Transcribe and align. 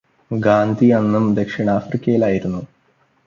ഗാന്ധി 0.31 0.85
അന്നും 0.89 1.35
ദക്ഷിണാഫ്രിക്കയിലായിരുന്നു. 1.35 2.61